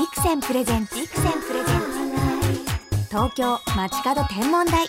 [0.00, 1.80] ビクセンプレゼンツビクセンプレゼン
[3.02, 4.88] ツ東京街角天文台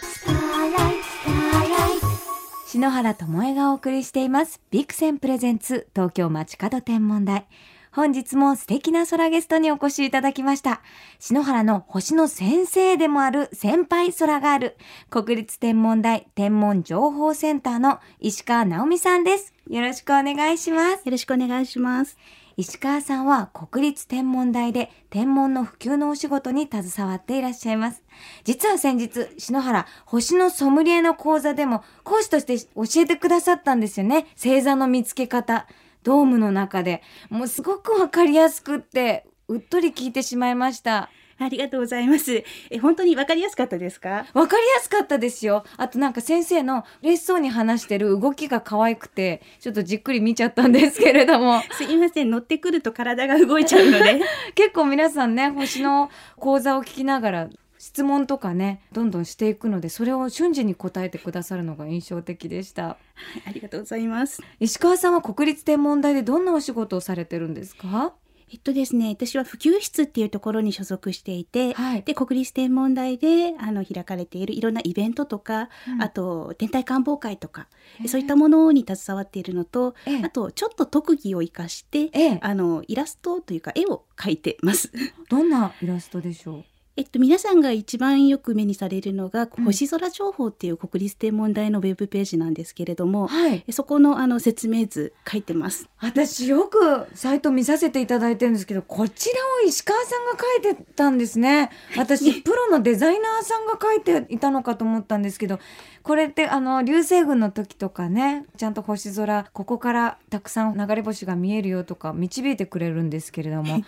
[2.66, 7.46] 篠原智恵がお送りしていますビクセンプレゼンツ東京街角天文台
[7.92, 10.82] 本日も素敵な空ゲストにお越しいただきました。
[11.20, 14.78] 篠原の星の先生でもある先輩空がある
[15.10, 19.54] 国立天文台天文情報センターの石川直美さんです。
[19.68, 21.04] よろしくお願いします。
[21.04, 22.18] よろしくお願いします。
[22.58, 28.04] 石川さんは国立天文台で天文の普及のお仕事に携わっていらっしゃいます。
[28.44, 34.28] 実は先日、篠原、星のソムリエの講座でも講師として教えてくださったんですよね。
[34.36, 35.68] 星座の見つけ方。
[36.04, 37.04] ドームの中で。
[37.30, 41.10] もうすごくわかりやすくって、うっとり聞いてしまいました。
[41.44, 42.44] ありがとうございます。
[42.70, 44.26] え、本当にわかりやすかったですか？
[44.34, 45.64] わかりやすかったですよ。
[45.78, 51.62] あとなんか先生の嬉しそうに話してる動きが可愛くて、ちょっとじっくり見ちゃったんですけれども。
[51.78, 54.22] すいません、乗ってくると体が動いちゃうので。
[54.56, 62.98] 結構皆さんね星の講座を聞きながら質問とかねどんどんしていくのでそれを瞬時に答えてくださるのが印象的でしたは
[63.40, 64.42] いありがとうございます。
[64.60, 68.14] 石川さんは国立天文台でどんなお仕事をされてるんですか？
[68.54, 72.04] えっとですね、私は普及室っていうところに所属していて、はい。
[72.04, 76.04] で国立天文台であの開かれているいろんなイベントとか、うん。
[76.04, 77.68] あと天体観望会とか、
[78.00, 80.22] へえそういったものに携わっているのと、ええ。
[80.24, 82.40] あとちょっと特技を生かして、ええ。
[82.42, 84.92] あのイラストというか絵を描いてます。
[85.30, 86.66] どんなイラストでしょう？
[86.98, 89.64] えっと、皆さんが一番よく目にされるのが、うん。
[89.64, 93.64] 星空情報っていう国立天文台のウェブページなんですけれども、はい。
[93.72, 95.90] そこのあの説明図書いてます。
[96.02, 100.32] 私よくサイト見させていただいてるんですけどこちらを石川さんが
[100.64, 101.70] 書いてたんですね。
[101.96, 105.60] 私 プロのデザイナーさんが書いていたのかと思ったんですけど
[106.04, 113.82] これってあの流星群の時とかねちゃんと星空ここからたくさん流れ星が見えるよとか導いてくれるんですけれども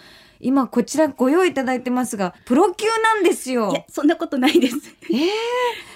[0.43, 3.85] 今こちらご用意いただいてますがプロ級なんですいやよ。
[3.89, 4.77] そんなことないです。
[5.09, 5.19] えー、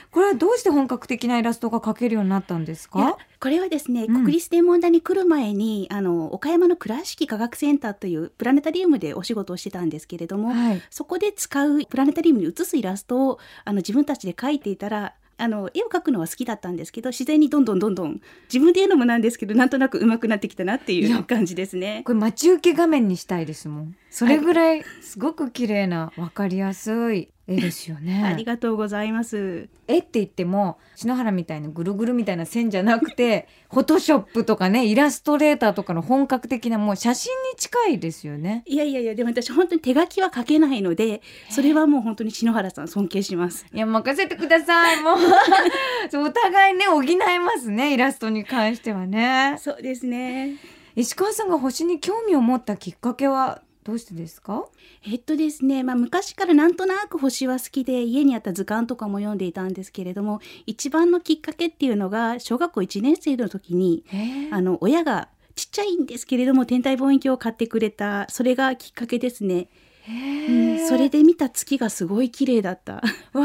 [0.10, 3.18] これはどうして本格的なイラストが描けるようになったんですか？
[3.40, 18.20] これはですね、うん国立天文台に来る前にあの岡山の倉敷科学センターというプラネタリウムでお仕事をしてたんですけれども、はいそこで使うプラネタリウムに映すイラストをあの自分たちで描いていたらあの絵を描くのは好きだったんですけど自然にどんどんどんどん
[18.52, 22.02] 自分で言うのもなんですけどなんとなく上手くなってきたなっていう感じですね。
[22.06, 23.96] これ待ち受け画面にしたいですもん。
[24.18, 28.24] それぐらいすごく綺麗なわかりやすい絵ですよね。
[28.26, 29.70] ありがとうございます。
[29.88, 38.64] 絵って言っても篠原みたいなぐるぐるみたいな線じゃなくてフォトショップとかねイラストレーターとかの本格的なもう写真に近いですよね。
[38.66, 43.68] いやいやいやでも私本当に手書きは書けないのでそれはもう本当に篠原さん尊敬します。
[43.72, 45.18] いや任せてくださいもう
[46.26, 49.58] お互いね補いますねイラストに関してはね。
[49.60, 50.56] そうですね。
[50.96, 54.66] 石川さんが星に興味を持ったきっかけはどうしてですか？
[55.10, 69.70] えっとですね、まあ、昔からなんとなく星は好きで家にあった図鑑とかも読んでいたんですけれども一番のきっかけっていうのが小学校1年生の時にへあの親がちっちゃいんですけれども天体望遠鏡を買ってくれたそれがきっかけですね、
[70.08, 70.82] え。
[70.82, 72.96] うん、それで見た月がすごい綺麗だった。
[72.96, 73.02] わ
[73.34, 73.44] あ。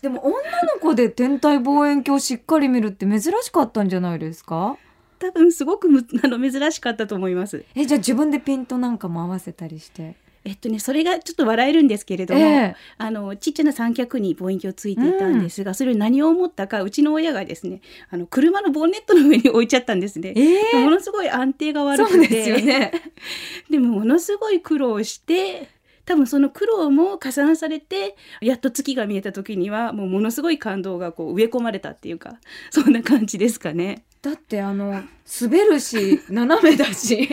[0.00, 4.78] でも女の子で天体望遠鏡をしっかり見るって珍しかったんじゃないですか？
[5.18, 7.64] 多分すごくむあの珍しかったと思います。
[7.74, 10.16] えじゃあ自分でピントなんかも合わせたりして。
[10.46, 12.76] えっとねそれがちょっと笑えるんですけれども、ええ。
[12.98, 17.80] あのちっちゃな三脚に望遠鏡ついていたんですが、それを何を思ったかうちの親がですね
[18.10, 20.34] あの車のボンネットの上に置いちゃったんですね。
[20.36, 22.16] えものすごい安定が悪くて。
[22.16, 22.92] そうですよね。
[23.70, 25.68] でもものすごい苦労して
[26.04, 32.38] 多分その苦労も重なされてやっと月が見えた時にはもうものすごい感動がこう植え込まれたっていうか
[32.70, 34.04] そんな感じですかね。
[34.24, 35.02] だってあの
[35.40, 37.28] 滑るし斜めだし。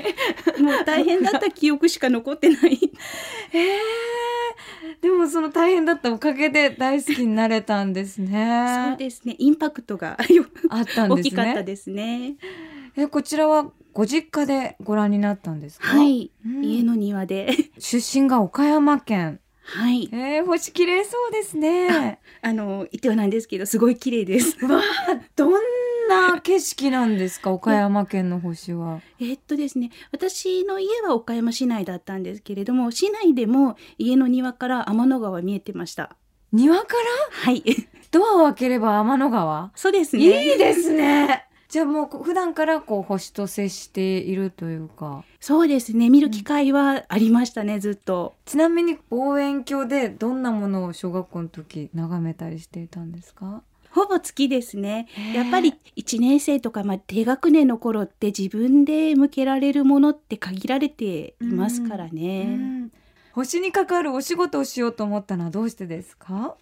[0.59, 2.77] もう大変だった記憶しか残ってない。
[3.53, 9.35] えー、でもその大変だったおかげで大好きになれたんですそうねですね。
[9.39, 11.29] インパクトがよあったん大ですね。
[11.29, 12.35] きかったですね。
[12.97, 15.87] えこちらはご実家でご覧になったんですか？
[15.97, 16.65] はい、うん。
[16.65, 17.55] 家の庭で。
[17.79, 19.39] 出身が岡山県。
[19.63, 20.09] はい。
[20.11, 22.19] えー、星綺麗そうですね。
[22.41, 24.57] あの言ってはなんですけどすごい綺麗です。
[24.61, 24.83] うわあ
[25.37, 25.53] どん
[26.11, 27.51] な景色なんですか？
[27.51, 29.01] 岡山県の星は。
[29.19, 36.15] えっとですね私の家は岡山市内だったんですけれども市内でも家の庭から天の川見えてました。
[36.51, 36.95] 庭か
[37.43, 37.51] ら？
[37.51, 37.63] はい
[38.11, 40.55] ドアを開ければ天の川、そうですいね。
[40.55, 41.47] いですね。
[41.69, 45.23] じゃあもう普段からこう星と接しているというか。
[45.39, 48.33] そうですね見る機会はありましたねずっと。
[48.43, 53.63] ちなみに望遠鏡でどんなものを小学校の時眺めたりしていたんですか？
[53.93, 55.07] ほぼ月ですね。
[55.35, 62.43] やっぱり1年生とか、まあ、低学年の頃って自分で向けられるものって限られていますからね。
[62.47, 62.91] うん。
[63.33, 66.55] 星に関わるお仕事をしようと思ったのはどうしてですか？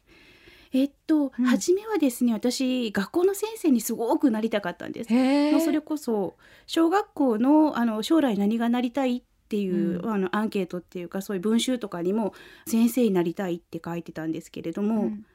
[0.72, 1.46] えっと、うん。
[1.46, 5.14] 初めはですね私学校の先生にすごくなりたかったんです。
[5.14, 6.36] へまあ、それこそ
[6.68, 10.12] 小学校のあの将来何がなりたいっていう、うん。
[10.12, 12.34] あのアンケートっていうかそういう文集とかにも
[12.68, 15.26] 先生になりたいって書いてたんですけれども、うん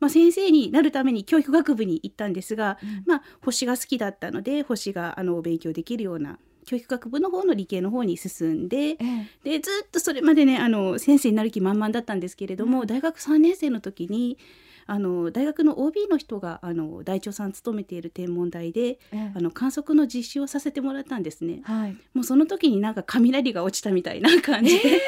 [0.00, 3.02] まあ、先生になるために教育学部に行ったんですが、うん。
[3.06, 8.96] まあ、星が好きだったので星があの勉強できるような教育学部の方の理系の方に進んでえ
[9.44, 9.58] え。
[9.58, 12.86] でずっとそれまでねあの先生になる気満々だったんですけれども、うん。
[12.86, 14.38] 大学3年生の時に
[14.86, 19.32] あの大学の OB の人があの大長さん勤めている天文台でええ。
[19.34, 21.60] あの観測の実習をさせてもらったんですね。
[21.64, 21.96] はい。
[22.12, 25.00] もうその時になんか雷が落ちたみたいな感じで、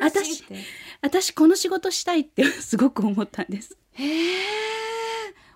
[0.00, 0.56] 楽しいって。
[1.00, 3.76] 私この仕事したいってすごく思ったんです。
[3.92, 4.52] へえ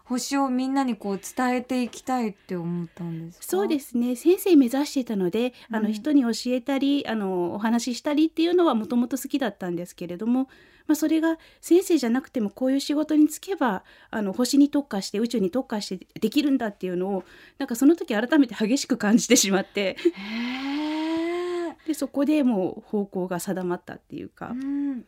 [0.04, 3.44] 星をみんなにこう伝えていきたいって思ったんですか？
[3.44, 4.14] そうですね。
[4.14, 10.44] 先生目指していたのであの、うん人に教えたりあのお話ししたりっていうのはもともと好きだったんですけれども、
[10.86, 17.24] まあ、それが先生じゃなくてもこういう仕事に就けばあの星に特化して宇宙に特化してできるんだっていうのを
[17.58, 24.50] なんかその時改めて激しく感じてしまってへえでそこでもう方向が定まったっていうか。
[24.50, 25.04] うん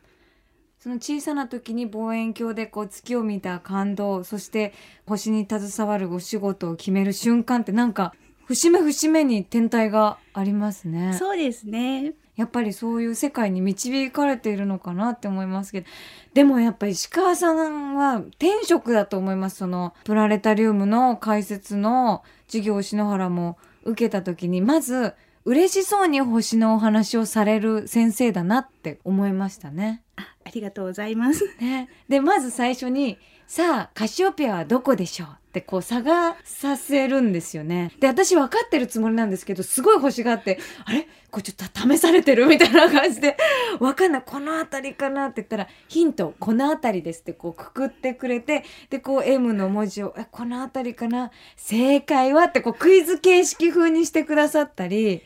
[0.78, 4.72] その小さな時に望遠鏡でこう月を見た感動そして
[5.06, 8.14] 星に携わるお仕事を決める瞬間ってなんか
[8.46, 11.12] 節目節目に天体がありますね。
[11.12, 12.14] そうですね。
[12.34, 15.86] やっぱりそういう世界に導かれているのかなって思いますけど。
[16.32, 19.56] でもやっぱり石川さんは天職だと思います。
[19.56, 25.12] そのプラネタリウムの解説の授業を篠原も受けた時にまず
[25.48, 30.02] 嬉しそうに星のお話をされる先生だなって思いましたね。
[30.16, 31.42] あありがとうございます。
[31.58, 33.16] ね、でまず最初に
[33.48, 37.90] 「さあカシオペアはどこでしょう?」ってこう探させるんですよね。
[38.00, 41.08] で私分かってるつもりなんですけどすごい星がって「あれ？
[41.30, 43.36] これちょっと試されてる?」みたいな感じで
[43.80, 51.30] 「分かんないこの辺りかな?」って言ったら「ヒントこの辺りです」ってこうくくってくれてでこう M の文字を「えこの辺りかな？
[51.56, 55.22] 正解は?」ってこうクイズ形式風にしてくださったり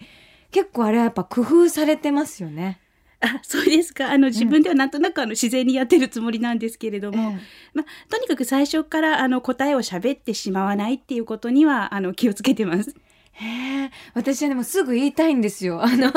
[0.52, 2.78] 結構あれはやっぱ工夫されてますよね。
[3.22, 7.38] あそうですかあの自分ではなんとなくあの自然にやってるつもりなんですけれども、ええ
[7.74, 12.94] まあ、とにかく最初からあの答えを喋ってしまわないっていうことにはあの気をつけてます。
[13.34, 15.82] へえ、私はでもすぐ言いたいんですよ。
[15.82, 16.12] あの、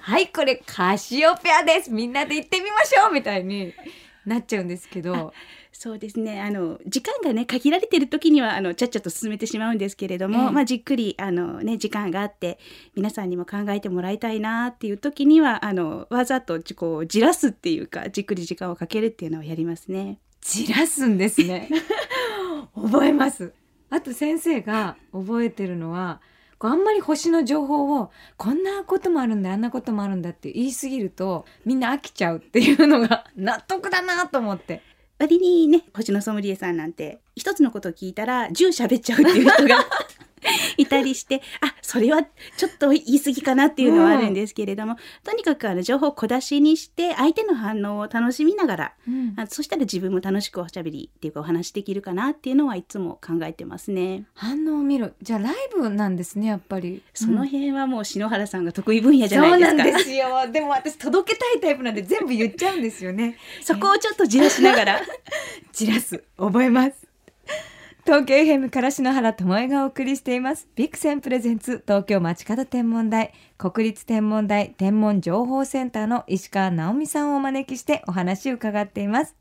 [0.00, 1.90] はい、これカシオペアです。
[1.90, 3.74] みんなで行ってみましょうみたいに
[4.24, 5.34] なっちゃうんですけど。
[5.78, 12.58] そうですねあの時間がね限られてる時にはあのちゃっちゃと進めてしまうんですけれども、ええまあ、じっくりあの、ね、時間があって
[12.94, 20.18] 皆さんにも考えてもらいたいなっていう時にはあのわざとこうじらすっていうかじっくり時間をかけるっていうのをやりますね。
[20.40, 21.68] じらすんですね。
[22.74, 23.52] 覚えます。
[23.90, 26.20] あと先生が覚えてるのは、
[26.58, 34.80] こうあんまり星の情報をこんなこともあるんだあんなこともあるんだって言い過ぎるとみんな飽きちゃうっていうのが納得だなと思って
[35.18, 39.84] 割にね星のソムリエさんなんて一つのことを聞いたら10喋っちゃうっていう人が
[40.78, 42.22] いたりしてあそれは
[42.56, 49.34] ちょっと言い過ぎかなっていうのはあるんですけれども、とにかくあの情報を小出しにして相手の反応を楽しみながらうん。
[49.36, 54.24] あそしたら自分も楽しくおしゃべりっていうかお話できるかなっていうのはいつも考えてますね。
[54.34, 55.14] 反応を見る。
[55.20, 57.02] じゃあライブなんですねやっぱり。
[57.12, 57.48] そのうん。
[57.48, 59.70] 辺はもう篠原さんが得意分野じゃないですか。
[59.70, 60.52] そうなんですよ。
[60.52, 63.36] でも私届けたいタイプなんで全部言っちゃうんですよね。
[63.62, 65.00] そこをちょっとじらしながら。
[65.72, 66.22] じらす。
[66.38, 67.05] 覚えます
[68.06, 70.68] 東京 FM から篠原智恵がお送りしています。
[70.76, 79.34] ビクセンプレゼンツ東京街角天文台国立天文台天文情報センターの石川直美さんをお招きしてお話を伺っています。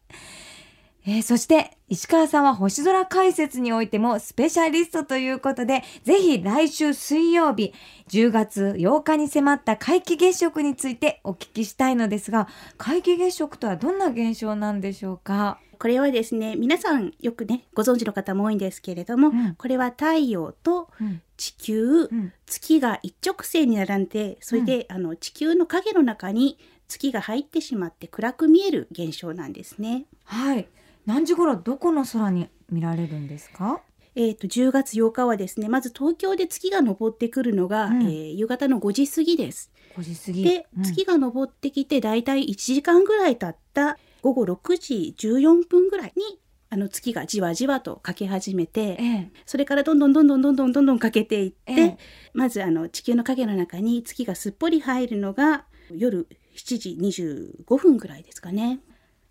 [1.06, 7.72] えーそして石川さんは星空解説においてもスペシャリストということでぜひ来週水曜日
[8.10, 12.48] 10月8日に迫った皆既月食についてお聞きしたいのですが
[12.80, 15.60] 皆既月食とはどんな現象なんでしょうか？
[15.76, 30.06] これはですね皆さんよくねご存知の方も多いんですけれども、うんこれは太陽とうん地球、うん月が一直線に並んでそれで、あの地球の影の中に月が入ってしまって暗く見える現象なんですね。
[30.24, 30.68] はい。
[31.06, 33.82] 何時頃どこの空に見られるんですか？
[34.18, 39.72] えー、と10月8日はですねまず東京で月が昇ってくるのが、うんえー夕方の5時過ぎです。
[39.98, 40.44] 5時過ぎ。
[40.44, 46.24] で、うん月が昇ってきてだいたい1時間ぐらい経った午後6時14分ぐらいに
[46.72, 51.98] あの月がじわじわとかけ始めて、ええそれからどんどんどんどんどんどんどんどんかけていって、ええ
[52.34, 56.98] まずあの地球の影の中に月がすっぽり入るのが夜7時
[57.68, 58.80] 25分ぐらいですかね。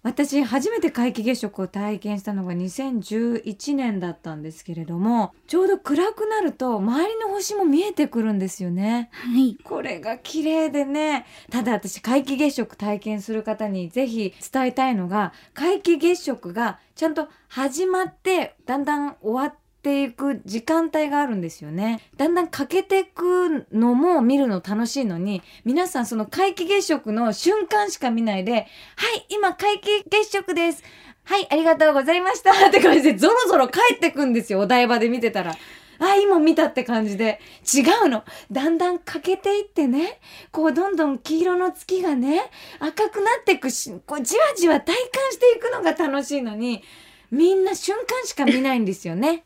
[0.05, 9.57] 私初めて皆既月食を体験したのが2011年だったんですけれどもちょうど暗くなると周りの星も見えてくるんですよねはい。
[9.65, 28.53] これが綺麗でねただ私皆既月食体験する方にぜひ伝えたいのが皆既月食がちゃんと始まってだんだん終わってていく時間帯があるんですよねだんだん欠けていくのも見るの楽しいのに皆さんその皆既月食の瞬間しか見ないで
[28.97, 30.83] 「はい今皆既月食です」
[31.27, 35.57] はい、ありがとうございました って感じでゾロゾロ帰ってくんですよ、お台場で見てたら。
[35.99, 37.41] あ、今見たって感じで。
[37.63, 38.25] 違うの。
[38.53, 46.83] だんだん欠けていってね、こうどんどん黄色の月がね、赤くなっていくし、こうじわじわ体感していくのが楽しいのに、
[47.31, 49.45] みんな瞬間しか見ないんですよね。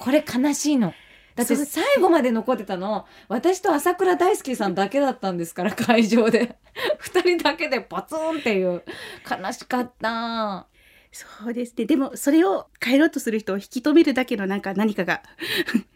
[0.00, 0.94] これ悲しいの。
[1.36, 6.56] だって最後まで残ってたの、私と朝倉大輔さんだけだったんですから、会場で。
[6.98, 8.82] 二人だけでポツンっていう。
[9.30, 10.66] 悲しかった。
[11.12, 11.84] そうですね。
[11.86, 15.22] でもそれを帰ろうとする人を引き止めるだけのなんか何かが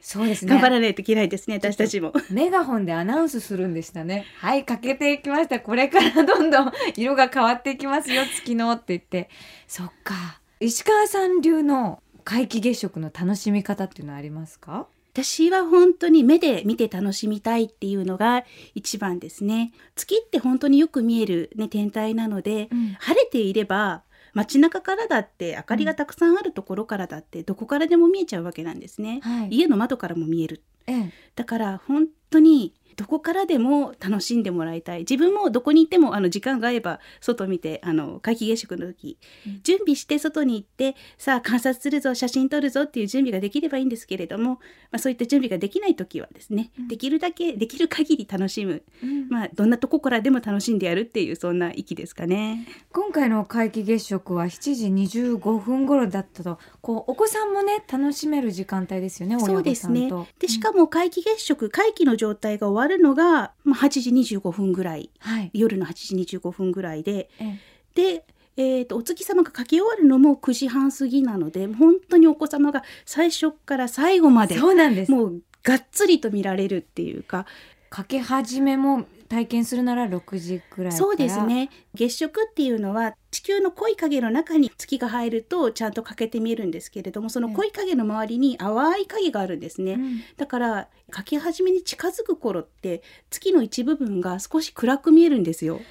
[0.00, 0.50] そうですね。
[0.50, 1.56] 頑張らないといけないですね。
[1.56, 2.12] 私たちも。
[2.30, 4.26] メガホンでアナウンスするんでしたね。
[4.38, 5.60] はい、かけていきました。
[5.60, 9.30] これからどんどん色が変わっていきますよ、月のって言って。
[9.68, 10.40] そっか。
[10.58, 14.86] 石川さん流の皆既月食の楽しみ方っていうのはありますか？
[15.12, 19.72] 私は本当に目で見て楽しみたいっていうのが一番ですね。
[19.94, 24.02] 月って本当によく見える、ね、天体なので、うん晴れていれば
[24.32, 29.20] 街中からだって明かりがたくさんあるところからだってどこからでも見えちゃうわけなんですね。
[29.22, 29.48] はい。
[29.50, 30.62] 家の窓からも見える。
[30.86, 31.12] ええ。
[31.36, 35.00] だから本当にどこからでも楽しんでもらいたい。
[35.00, 39.60] 自分もどこに行ってもあの時間が合えば外見てあの皆既月食の時、うん。
[39.62, 44.58] 準備して外に行ってさあ観察するぞ写真撮るぞっていう準備ができればいいんですけれども、ま
[44.92, 46.88] あ、そういった準備ができない時はですね、うん。
[46.88, 49.28] できるだけできる限り楽しむ、うん。
[49.28, 52.66] まあ、どんなとこからでも楽しんでやるっていうそんな域ですかね。
[52.92, 54.86] 今回の皆既月食は7時
[55.18, 60.10] 25分頃だったと、こう、お子さんもね、楽しめる時間帯ですよね、そうですね。
[60.38, 63.88] でしかも皆既月食皆既の状態が終わるのが、まあ、8
[64.24, 65.50] 時25分ぐらいはい。
[65.52, 67.58] 夜の8時25分ぐらいでえ
[67.94, 68.24] で、
[68.56, 75.12] えー、とお月様が書き終わるのも9時半過ぎなので本当にお子様が最初から最後まえでそうなんです。
[75.12, 77.46] もうがっつりと見られるっていうか
[77.88, 80.92] かけ始めも体験するなら6時くらい。
[80.92, 81.42] そうです。
[81.42, 89.94] ね月食っていうのは地球の濃い影の中に月が入るとちゃんと欠けて見えるんですけれどもその濃い影の周りに淡い影があるんですね。
[89.94, 95.78] うんだから書き始めに近づく頃って月の一部分が少し暗く見えるんですよ。
[95.78, 95.84] ね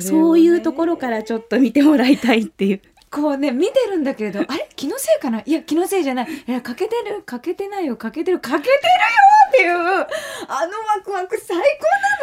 [0.00, 2.82] そういうところからちょっと見てもらいたいっていう。
[3.10, 4.68] こうね見てるんだけれど あれ？
[4.76, 5.42] 気のせいかな？
[5.44, 6.28] いや気のせいじゃない。
[6.30, 7.96] いや欠けてる欠けてないよ。
[7.96, 8.78] 欠けてる欠けてるよ
[9.48, 11.56] っていうあのワクワク最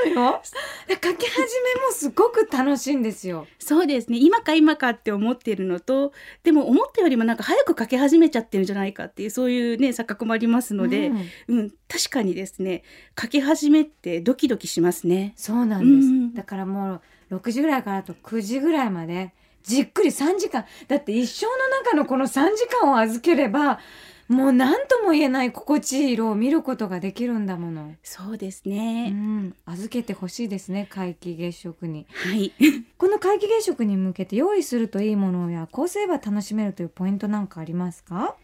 [0.05, 0.41] 高なのよ。
[0.89, 1.39] 書き始
[1.75, 3.47] めもすごく楽しいんですよ。
[3.59, 4.17] そうですね。
[4.17, 6.13] 今か今かって思っているのと
[6.43, 11.29] でも思ったよりもなんか早く書き始めちゃってるんじゃないかっていうそういうね錯覚もありますので、うん。
[11.49, 11.69] うん。
[11.89, 12.83] 確かにですね。
[13.19, 15.33] 書き始めってドキドキしますね。
[15.35, 16.33] そうなんです、うん。
[16.33, 19.33] だからもう6時ぐらいからあと9時ぐらいまで
[19.63, 20.65] じっくり3時間。
[20.87, 23.79] だって一生の中のこの3時間を預ければ
[24.27, 32.05] もう何とも言えない心地いい色を見ることができるんだもの、そうですうね、ん、預けてほしいですね皆既月食に。
[32.09, 32.51] はい。
[32.97, 38.35] この皆既月食に向けて用意するといいものやこうすれば楽しめるというポイントなんかありますか？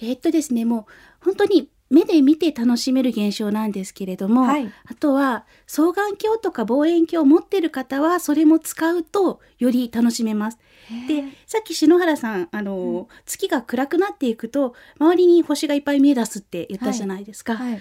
[0.00, 0.86] えーっとですねも
[1.20, 4.66] う本当に目で見て楽しめる現象なんですけれども、はい。
[4.66, 10.58] あとは双眼鏡とか望遠鏡を持ってる方はそれも使うとより楽しめます。
[11.06, 17.56] でさっき篠原さんあの、月が暗くなっていくと周りに星がいっぱい見え出すって言ったじゃないですか。
[17.56, 17.80] はい。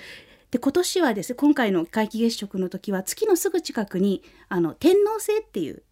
[0.51, 5.83] で今年はですね今回の皆既月食の時は月のすぐ近くにあの天王星っていう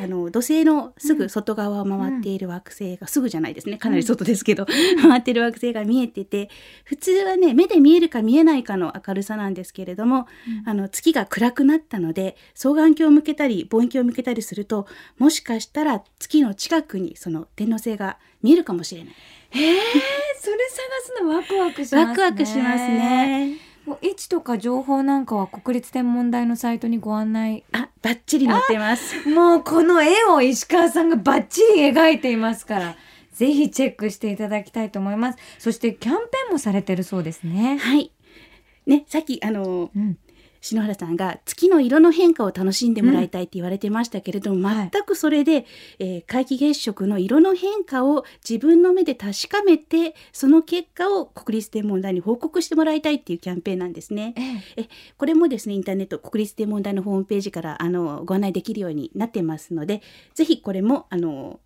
[0.00, 3.78] あの土星のすぐ外側を回っている惑星が、すぐじゃないですね。
[3.78, 4.66] かなり外ですけど、
[5.02, 6.50] 回ってる惑星が見えてて
[6.84, 10.26] 普通はね目で見えるか見えないかの明るさなんですけれども、
[10.64, 14.86] あの月が暗くなったので双眼鏡を向けたり望遠鏡を向けたりすると
[15.18, 19.14] もしかしたら月の近くにその天王星が見えるかもしれない。
[19.50, 19.80] へえ
[20.40, 22.04] それ探すのワクワクしますね。
[22.04, 23.71] ワクワクしますね。
[23.86, 29.28] もう位置とか情報なんかは国立天文台のサイトにご案内あ、バッチリ載ってます。
[29.28, 32.96] もうこの絵を石川さんがバッチリ描いていますから
[33.32, 38.12] ぜひチェックしていただきたいと思いますそしてキャンペーンもされてるそうですねはい。
[38.86, 40.18] ね、さっきあのうん
[40.62, 44.90] 篠原さんが月の色の変化を楽しんでもらいたいって言われてましたけれども、はい。
[44.92, 45.66] 全くそれで、
[45.98, 54.34] えー皆既月食の色の変化を自分の目で確かめてその結果を国立天文台に報告してもらいたいっていうキャンペーンなんですね。
[54.76, 54.88] ええ。
[55.18, 60.00] これもですねインターネット国立天文台のホームページからあのご案内できるようになってますので
[60.34, 61.58] ぜひこれもあの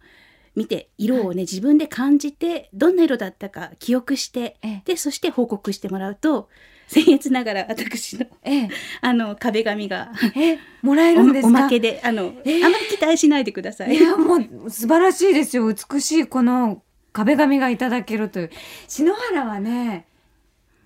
[0.54, 4.82] 見て色をね、自分で感じてどんな色だったか記憶してええ。
[4.86, 6.48] でそして報告してもらうと
[6.90, 8.68] 僭越ながら私のええ。
[9.02, 11.48] あの壁紙がえもらえおるんですか？
[11.48, 12.64] おまけであの、ええ。
[12.64, 13.94] あまり期待しないでください。
[13.96, 15.66] いやもう素晴らしいですよ。
[15.72, 18.50] 美しいこの壁紙がいただけるという。
[18.88, 20.06] 篠原はね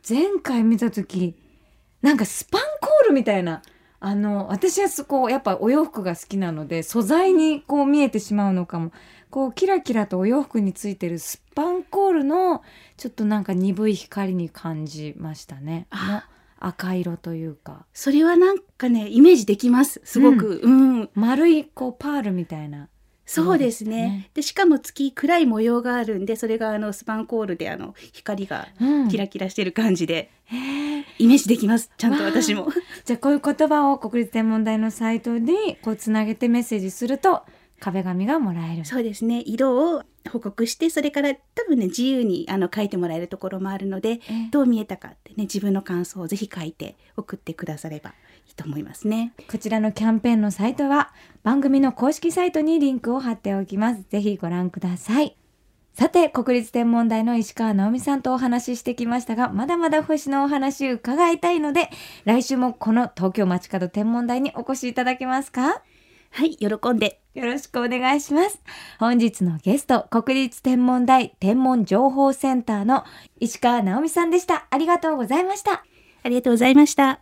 [0.09, 1.35] 前回見た時
[2.00, 3.62] なんかスパンコールみたいな
[4.00, 8.92] あの私はそこやっぱお洋服が好きなので素材にこう見えてしまうのかも
[9.30, 12.62] こうキラキラとお洋服についてるスパンコールの
[12.96, 15.87] ちょっとなんか鈍い光に感じましたね。
[16.58, 17.87] 赤色というか。
[17.94, 20.00] それはなんかねイメージできます。
[20.04, 21.10] すごく、うん。
[21.14, 22.88] 丸いこうパールみたいな。
[23.25, 24.28] そうですね。
[24.34, 29.08] でしかも月暗い模様があるんでそれがあのスパンコールであの光がうん。
[29.08, 30.56] キラキラしてる感じで、へ
[30.99, 31.90] えイメージできます。
[31.96, 32.68] ちゃんと私も。
[33.04, 37.42] じゃあこういう言葉を国立天文台のサイトにこうつなげてメッセージすると
[37.80, 38.84] 壁紙がもらえる。
[38.84, 44.20] そうですね色を報告してそれから多分ね自由にあの書いてもらえるところもあるのでええ
[44.50, 48.12] どう見えたかってね自分の感想をぜひ書いて送ってくださればい
[48.52, 49.32] いと思いますね。
[49.50, 54.04] こちらのキャンペーンのサイトは番組の公式サイトにリンクを貼っておきます。
[54.10, 55.37] ぜひご覧ください。
[55.92, 61.90] さて、国立天文台の石川直美さんとお話ししてきましたが、まだまだ星のお話伺いたいので、
[62.25, 65.82] 来週もこの東京街角天文台にお越しいただけますか？
[66.32, 68.60] はい喜んでよろしくお願いします。
[68.99, 73.04] 本日のゲスト、国立天文台天文情報センターの
[73.38, 74.66] 石川直美さんでした。
[74.70, 75.84] ありがとうございました。
[76.22, 77.20] ありがとうございました。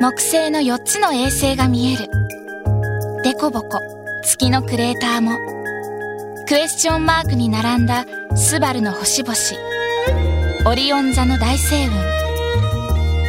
[0.00, 2.06] 木星の4つの衛星が見える。
[3.22, 3.78] デコボコ、
[4.22, 5.36] 月のクレーターも。
[6.46, 8.04] クエスチョンマークに並んだ
[8.36, 9.34] スバルの星々。
[10.68, 12.00] オリオン座の大星雲。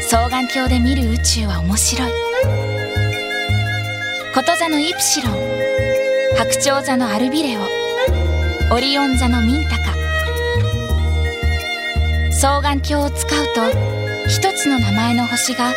[0.03, 2.26] 双眼鏡で見る宇宙は面白い。
[4.37, 5.33] こと座のイプシロン。
[6.37, 7.61] 白鳥座のアルビレオ。
[8.71, 9.95] オリオン座のミンタカ。
[12.35, 13.63] 双眼鏡を使うと、
[14.29, 15.73] 一つの名前の星が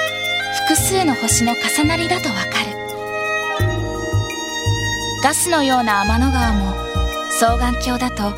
[0.68, 2.76] 複数の星の重なりだとわかる
[5.22, 6.74] ガスのような天の川も
[7.38, 8.34] 双眼鏡だと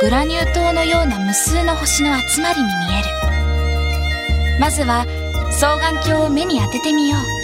[0.00, 5.04] グラニュー糖のような無数の星の集まりに見えるまずは
[5.50, 7.35] 双眼鏡を目に当ててみよう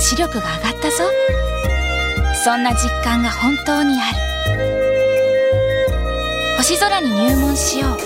[0.00, 1.04] 視力が上がったぞ。
[2.42, 4.18] そんな実感が本当にある。
[6.56, 7.98] 星空に入門しよう。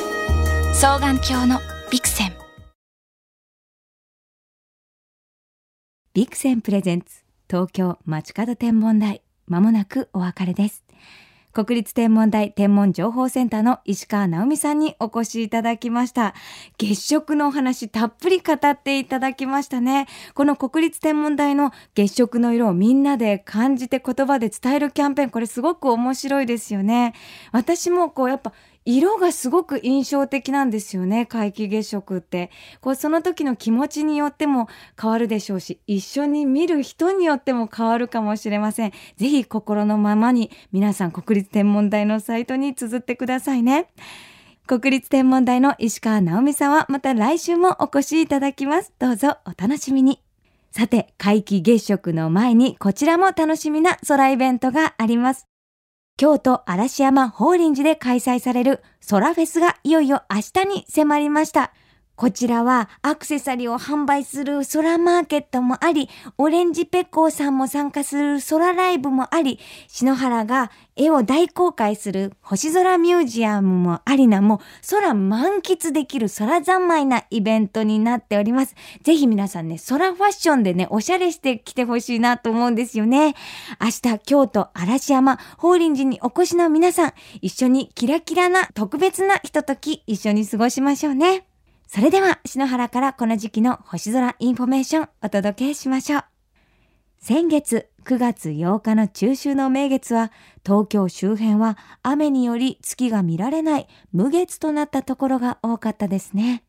[0.74, 2.32] 双眼鏡のビクセン。
[6.12, 7.24] ビクセンプレゼンツ。
[7.48, 9.22] 東京街角天文台。
[9.46, 10.83] まもなくお別れです。
[11.54, 16.34] 国立天文台天文情報センターの石川直美さんにお越しいただきました。
[16.78, 20.08] 月食のお話たっぷり語っていただきましたね。
[20.34, 27.14] この国立天文台の月食の色をみんなで感じて言葉で伝えるキャンペーンこれすごく面白いですよね。
[27.52, 28.52] 私もこうやっぱ
[28.86, 32.50] 色がすごく印象的なんですよね皆既月食って。
[32.80, 34.68] こうその時の気持ちによっても
[35.00, 38.92] 変わるでしょうし一緒に見る人によっても変わるかもしれません。
[39.16, 43.88] ぜひ心のままに皆さん国立天文台のサイトに綴ってくださいね。
[44.66, 48.92] 国立天文台の石川直美さんはまた来週もお越しいただきます。
[48.98, 50.20] どうぞお楽しみに。
[50.70, 55.53] さて皆既月食の前にこちらも楽しみな空イベントがあります。
[56.16, 61.72] 京都嵐山法輪寺で開催される空フェスがいよいよ明日に迫りました。
[62.16, 78.76] こちらはアクセサリーを販売する空マーケットもあり、オレンジペッコーさんも参加する空ライブもあり、篠原が絵を大公開する星空ミュージアムもありな、もう空満喫できる空三昧なイベントになっております。
[79.02, 83.34] ぜひ皆さんね、空ファッションでね、おしゃれしてきてほしいなと思うんですよね。
[83.80, 91.44] 明日、京都嵐山法輪寺にお越しの皆さん、一緒にキラキラな特別なひととき一緒に過ごしましょうね。
[91.86, 96.24] それでは、篠原からこの時期の星空インフォメーションお届けしましょう。
[97.18, 100.32] 先月9月8日の中秋の名月は、
[100.64, 106.64] 東京周辺は雨により月が見られない無月となったところが多かったですね。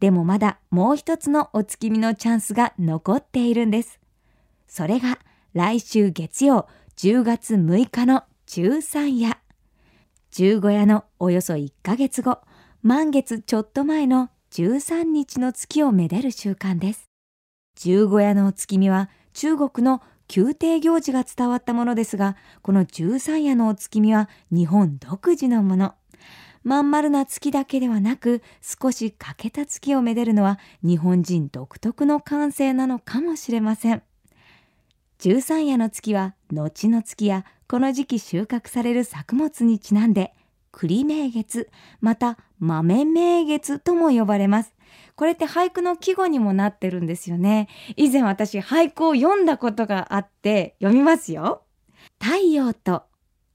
[0.00, 3.98] でもまだもう一つのお月見のチャンスが残っているんです。
[4.68, 5.18] それが
[5.54, 9.38] 来週月曜10月6日の中三夜。
[10.30, 12.38] 十五夜のおよそ1ヶ月後、
[12.82, 17.06] 満月ちょっと前の13日の月をめでる習慣です。
[17.76, 20.00] 十五夜のお月見は中国の
[20.34, 25.96] 宮廷行事が伝わったものですが、この十三夜のお月見は日本独自のもの。
[26.62, 34.02] まん丸な月だけではなく、少し欠けた月をめでるのは日本人独特の感性なのかもしれません。
[35.18, 40.32] 十三夜の月は後の月やこの時期収穫される作物にちなんで
[40.72, 44.74] 栗名月また豆名月とも呼ばれます
[45.16, 51.62] これって俳句の季語にもなってるんですよね以前私俳句を読んだことがあって読みますよ
[52.20, 53.02] 太陽と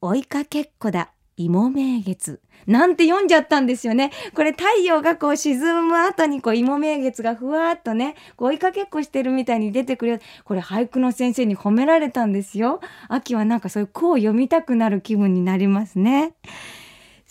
[0.02, 4.12] 追いかけっこだ芋名月なんて読んじゃったんですよね。
[4.36, 10.21] これ太陽がこう沈む後にこう芋名月がふわっとね、追いかけっこしてるみたいに出てくる。
[10.43, 12.80] これ俳句の先生に褒められたんですよ。
[13.10, 16.34] 秋はなんかそういう句を読みたくなる気分になりますね。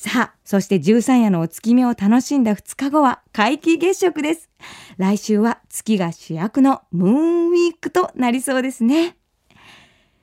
[0.04, 4.50] さあ、そして13夜のお月見を楽しんだ2日後は皆既月食です。
[4.96, 9.16] 来週は月が主役のムーンウィークとなりそうですね。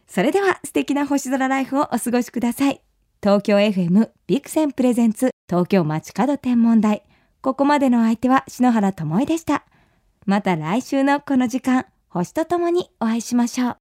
[0.06, 2.82] それでは素敵な星空ライフをお過ごしください。
[3.24, 7.04] 東京 FM ビクセンプレゼンツ東京街角天文台。
[7.40, 9.64] ここまでの相手は篠原智恵でした。
[10.26, 13.78] また来週のこの時間、星とともにお会いしましょう。